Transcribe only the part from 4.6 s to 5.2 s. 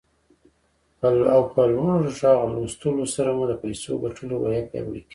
پياوړې کېږي.